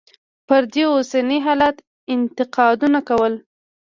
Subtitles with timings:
[0.47, 1.75] پر دې اوسني حالت
[2.13, 3.33] انتقادونه کول.